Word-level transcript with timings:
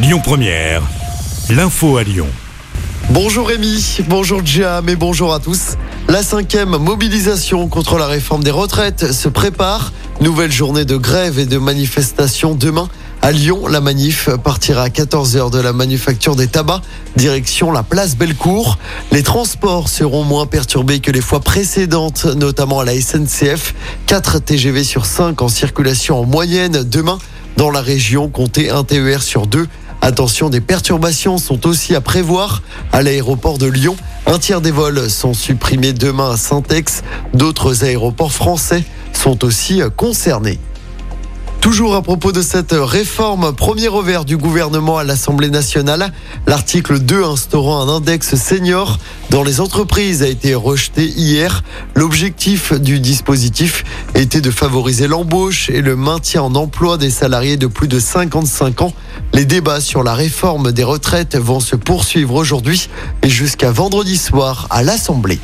Lyon 0.00 0.20
Première, 0.22 0.82
l'info 1.50 1.96
à 1.96 2.04
Lyon. 2.04 2.28
Bonjour 3.10 3.48
Rémi, 3.48 3.98
bonjour 4.06 4.42
Jam 4.44 4.88
et 4.88 4.94
bonjour 4.94 5.34
à 5.34 5.40
tous. 5.40 5.74
La 6.08 6.22
cinquième 6.22 6.76
mobilisation 6.76 7.66
contre 7.66 7.98
la 7.98 8.06
réforme 8.06 8.44
des 8.44 8.52
retraites 8.52 9.12
se 9.12 9.28
prépare. 9.28 9.92
Nouvelle 10.20 10.52
journée 10.52 10.84
de 10.84 10.96
grève 10.96 11.40
et 11.40 11.46
de 11.46 11.58
manifestation 11.58 12.54
demain. 12.54 12.88
À 13.22 13.32
Lyon, 13.32 13.66
la 13.66 13.80
manif 13.80 14.30
partira 14.44 14.82
à 14.82 14.88
14h 14.88 15.50
de 15.50 15.58
la 15.58 15.72
manufacture 15.72 16.36
des 16.36 16.46
tabacs, 16.46 16.82
direction 17.16 17.72
la 17.72 17.82
place 17.82 18.16
Bellecour. 18.16 18.78
Les 19.10 19.24
transports 19.24 19.88
seront 19.88 20.22
moins 20.22 20.46
perturbés 20.46 21.00
que 21.00 21.10
les 21.10 21.20
fois 21.20 21.40
précédentes, 21.40 22.24
notamment 22.36 22.78
à 22.78 22.84
la 22.84 22.94
SNCF. 22.94 23.74
4 24.06 24.38
TGV 24.38 24.84
sur 24.84 25.06
5 25.06 25.42
en 25.42 25.48
circulation 25.48 26.20
en 26.20 26.24
moyenne 26.24 26.84
demain. 26.84 27.18
Dans 27.56 27.72
la 27.72 27.80
région, 27.80 28.28
comptez 28.28 28.70
un 28.70 28.84
TER 28.84 29.20
sur 29.20 29.48
2. 29.48 29.66
Attention, 30.00 30.48
des 30.48 30.60
perturbations 30.60 31.38
sont 31.38 31.66
aussi 31.66 31.94
à 31.94 32.00
prévoir 32.00 32.62
à 32.92 33.02
l'aéroport 33.02 33.58
de 33.58 33.66
Lyon. 33.66 33.96
Un 34.26 34.38
tiers 34.38 34.60
des 34.60 34.70
vols 34.70 35.10
sont 35.10 35.34
supprimés 35.34 35.92
demain 35.92 36.30
à 36.30 36.36
Saint-Ex. 36.36 37.02
D'autres 37.34 37.84
aéroports 37.84 38.32
français 38.32 38.84
sont 39.12 39.44
aussi 39.44 39.80
concernés. 39.96 40.58
Toujours 41.60 41.96
à 41.96 42.02
propos 42.02 42.32
de 42.32 42.40
cette 42.40 42.72
réforme, 42.72 43.52
premier 43.52 43.88
revers 43.88 44.24
du 44.24 44.36
gouvernement 44.36 44.96
à 44.96 45.04
l'Assemblée 45.04 45.50
nationale, 45.50 46.12
l'article 46.46 47.00
2 47.00 47.24
instaurant 47.24 47.82
un 47.82 47.96
index 47.96 48.36
senior 48.36 48.98
dans 49.30 49.42
les 49.42 49.60
entreprises 49.60 50.22
a 50.22 50.28
été 50.28 50.54
rejeté 50.54 51.04
hier. 51.04 51.62
L'objectif 51.94 52.72
du 52.72 53.00
dispositif 53.00 53.84
était 54.14 54.40
de 54.40 54.50
favoriser 54.50 55.08
l'embauche 55.08 55.68
et 55.68 55.82
le 55.82 55.96
maintien 55.96 56.42
en 56.42 56.54
emploi 56.54 56.96
des 56.96 57.10
salariés 57.10 57.56
de 57.56 57.66
plus 57.66 57.88
de 57.88 57.98
55 57.98 58.82
ans. 58.82 58.94
Les 59.34 59.44
débats 59.44 59.80
sur 59.80 60.02
la 60.02 60.14
réforme 60.14 60.72
des 60.72 60.84
retraites 60.84 61.36
vont 61.36 61.60
se 61.60 61.76
poursuivre 61.76 62.34
aujourd'hui 62.34 62.88
et 63.22 63.28
jusqu'à 63.28 63.72
vendredi 63.72 64.16
soir 64.16 64.68
à 64.70 64.82
l'Assemblée. 64.82 65.40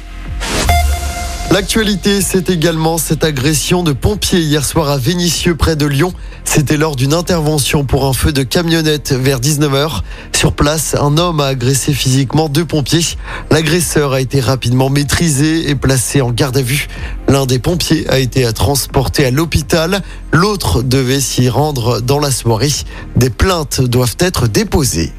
L'actualité, 1.51 2.21
c'est 2.21 2.51
également 2.51 2.99
cette 2.99 3.23
agression 3.23 3.85
de 3.85 3.93
pompiers 3.93 4.41
hier 4.41 4.65
soir 4.65 4.91
à 4.91 4.99
Vénissieux 4.99 5.55
près 5.55 5.77
de 5.77 5.87
Lyon. 5.87 6.13
C'était 6.43 6.77
lors 6.77 6.97
d'une 6.97 7.15
intervention 7.15 7.85
pour 7.85 8.07
un 8.07 8.13
feu 8.13 8.33
de 8.33 8.43
camionnette 8.43 9.13
vers 9.13 9.41
19h. 9.41 10.01
Sur 10.33 10.53
place, 10.53 10.97
un 10.99 11.17
homme 11.17 11.41
a 11.41 11.47
agressé 11.47 11.93
physiquement 11.93 12.49
deux 12.49 12.65
pompiers. 12.65 13.05
L'agresseur 13.51 14.13
a 14.13 14.21
été 14.21 14.41
rapidement 14.41 14.91
maîtrisé 14.91 15.71
et 15.71 15.75
placé 15.77 16.21
en 16.21 16.33
garde 16.33 16.57
à 16.57 16.63
vue. 16.63 16.89
L'un 17.29 17.47
des 17.47 17.61
pompiers 17.61 18.05
a 18.09 18.19
été 18.19 18.53
transporté 18.53 19.25
à 19.25 19.31
l'hôpital. 19.31 20.03
L'autre 20.33 20.83
devait 20.83 21.21
s'y 21.21 21.49
rendre 21.49 22.01
dans 22.01 22.19
la 22.19 22.33
soirée. 22.33 22.73
Des 23.17 23.31
plaintes 23.31 23.81
doivent 23.81 24.17
être 24.19 24.49
déposées. 24.49 25.13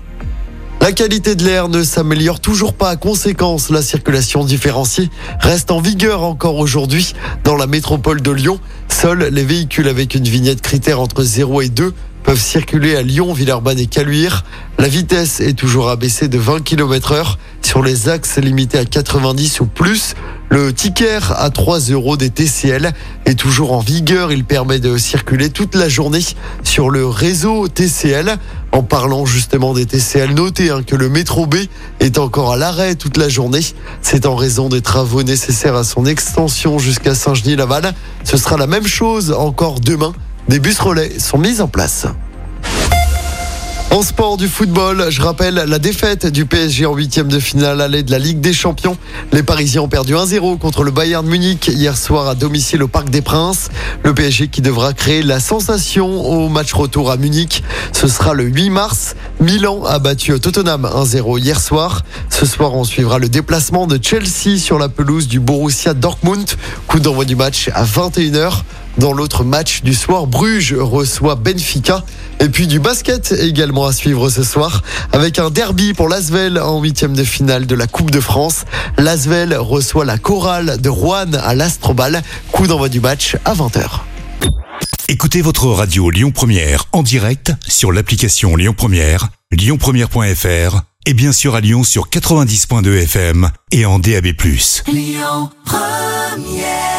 La 0.85 0.91
qualité 0.91 1.33
de 1.33 1.43
l'air 1.43 1.67
ne 1.67 1.81
s'améliore 1.81 2.39
toujours 2.39 2.75
pas 2.75 2.95
conséquence. 2.95 3.71
La 3.71 3.81
circulation 3.81 4.45
différenciée 4.45 5.09
reste 5.39 5.71
en 5.71 5.81
vigueur 5.81 6.21
encore 6.21 6.57
aujourd'hui 6.57 7.15
dans 7.43 7.55
la 7.55 7.65
métropole 7.65 8.21
de 8.21 8.29
Lyon. 8.29 8.59
Seuls 8.87 9.29
les 9.31 9.43
véhicules 9.43 9.87
avec 9.87 10.13
une 10.13 10.25
vignette 10.25 10.61
critère 10.61 10.99
entre 10.99 11.23
0 11.23 11.63
et 11.63 11.69
2 11.69 11.91
peuvent 12.25 12.41
circuler 12.41 12.95
à 12.95 13.03
Lyon, 13.03 13.33
Villeurbanne 13.33 13.77
et 13.77 13.85
Caluire. 13.85 14.43
La 14.79 14.87
vitesse 14.87 15.39
est 15.39 15.53
toujours 15.53 15.89
abaissée 15.89 16.27
de 16.27 16.39
20 16.39 16.63
km 16.63 17.11
heure 17.11 17.37
sur 17.61 17.83
les 17.83 18.09
axes 18.09 18.37
limités 18.37 18.79
à 18.79 18.85
90 18.85 19.59
ou 19.59 19.67
plus. 19.67 20.15
Le 20.49 20.73
ticket 20.73 21.19
à 21.35 21.49
3 21.51 21.79
euros 21.91 22.17
des 22.17 22.31
TCL 22.31 22.93
est 23.25 23.39
toujours 23.39 23.73
en 23.73 23.79
vigueur. 23.79 24.31
Il 24.31 24.43
permet 24.43 24.79
de 24.79 24.97
circuler 24.97 25.49
toute 25.49 25.75
la 25.75 25.87
journée 25.87 26.23
sur 26.63 26.89
le 26.89 27.05
réseau 27.07 27.67
TCL. 27.67 28.37
En 28.71 28.81
parlant 28.81 29.25
justement 29.25 29.73
des 29.73 29.85
TCL, 29.85 30.33
notez 30.33 30.71
hein, 30.71 30.81
que 30.85 30.95
le 30.95 31.09
métro 31.09 31.45
B 31.45 31.55
est 31.99 32.17
encore 32.17 32.51
à 32.51 32.57
l'arrêt 32.57 32.95
toute 32.95 33.17
la 33.17 33.29
journée. 33.29 33.61
C'est 34.01 34.25
en 34.25 34.35
raison 34.35 34.67
des 34.69 34.81
travaux 34.81 35.23
nécessaires 35.23 35.75
à 35.75 35.83
son 35.83 36.05
extension 36.05 36.79
jusqu'à 36.79 37.13
Saint-Genis-Laval. 37.13 37.93
Ce 38.23 38.37
sera 38.37 38.57
la 38.57 38.67
même 38.67 38.87
chose 38.87 39.31
encore 39.31 39.79
demain. 39.79 40.13
Des 40.47 40.59
bus 40.59 40.79
relais 40.79 41.19
sont 41.19 41.39
mis 41.39 41.59
en 41.59 41.67
place. 41.67 42.05
En 43.89 44.03
sport 44.03 44.37
du 44.37 44.47
football, 44.47 45.05
je 45.09 45.21
rappelle 45.21 45.55
la 45.55 45.79
défaite 45.79 46.27
du 46.27 46.45
PSG 46.45 46.85
en 46.85 46.93
huitième 46.93 47.29
de 47.29 47.39
finale 47.39 47.81
allée 47.81 48.03
de 48.03 48.11
la 48.11 48.19
Ligue 48.19 48.41
des 48.41 48.53
Champions. 48.53 48.97
Les 49.31 49.41
Parisiens 49.41 49.81
ont 49.81 49.87
perdu 49.87 50.13
1-0 50.13 50.59
contre 50.59 50.83
le 50.83 50.91
Bayern 50.91 51.25
Munich 51.25 51.67
hier 51.67 51.97
soir 51.97 52.27
à 52.27 52.35
domicile 52.35 52.83
au 52.83 52.87
Parc 52.87 53.09
des 53.09 53.21
Princes. 53.21 53.69
Le 54.03 54.13
PSG 54.13 54.49
qui 54.49 54.61
devra 54.61 54.93
créer 54.93 55.23
la 55.23 55.39
sensation 55.39 56.07
au 56.07 56.49
match 56.49 56.73
retour 56.73 57.09
à 57.09 57.17
Munich. 57.17 57.63
Ce 57.91 58.07
sera 58.07 58.33
le 58.33 58.43
8 58.43 58.69
mars. 58.69 59.15
Milan 59.39 59.83
a 59.85 59.97
battu 59.97 60.37
Tottenham 60.39 60.85
1-0 60.85 61.39
hier 61.39 61.59
soir. 61.59 62.03
Ce 62.29 62.45
soir, 62.45 62.75
on 62.75 62.83
suivra 62.83 63.17
le 63.17 63.29
déplacement 63.29 63.87
de 63.87 63.97
Chelsea 63.99 64.57
sur 64.57 64.77
la 64.77 64.89
pelouse 64.89 65.27
du 65.27 65.39
Borussia 65.39 65.93
Dortmund. 65.93 66.51
Coup 66.87 66.99
d'envoi 66.99 67.25
du 67.25 67.35
match 67.35 67.69
à 67.73 67.83
21h. 67.85 68.61
Dans 68.97 69.11
l'autre 69.11 69.43
match 69.43 69.83
du 69.83 69.93
soir, 69.93 70.25
Bruges 70.25 70.73
reçoit 70.73 71.35
Benfica. 71.35 72.03
Et 72.39 72.49
puis 72.49 72.67
du 72.67 72.79
basket 72.79 73.33
également 73.39 73.85
à 73.85 73.93
suivre 73.93 74.29
ce 74.29 74.43
soir 74.43 74.83
avec 75.11 75.39
un 75.39 75.49
derby 75.49 75.93
pour 75.93 76.09
l'Asvel 76.09 76.59
en 76.59 76.81
huitième 76.81 77.13
de 77.13 77.23
finale 77.23 77.65
de 77.65 77.75
la 77.75 77.87
Coupe 77.87 78.11
de 78.11 78.19
France. 78.19 78.65
L'Asvel 78.97 79.55
reçoit 79.57 80.05
la 80.05 80.17
chorale 80.17 80.79
de 80.81 80.89
Rouen 80.89 81.33
à 81.33 81.55
l'Astrobal. 81.55 82.21
Coup 82.51 82.67
d'envoi 82.67 82.89
du 82.89 82.99
match 82.99 83.35
à 83.45 83.53
20h. 83.53 84.01
Écoutez 85.07 85.41
votre 85.41 85.67
radio 85.67 86.09
Lyon 86.09 86.31
Première 86.31 86.85
en 86.91 87.03
direct 87.03 87.53
sur 87.67 87.91
l'application 87.91 88.55
Lyon 88.55 88.73
Première, 88.75 89.29
lyonpremière.fr 89.51 90.81
et 91.05 91.13
bien 91.13 91.31
sûr 91.31 91.55
à 91.55 91.61
Lyon 91.61 91.83
sur 91.83 92.09
90.2 92.09 93.03
FM 93.03 93.49
et 93.71 93.85
en 93.85 93.99
DAB+. 93.99 94.27
Lyon 94.87 95.49
Première 95.63 96.94